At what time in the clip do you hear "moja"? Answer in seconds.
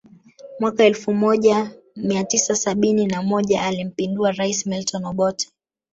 1.13-1.71, 3.23-3.61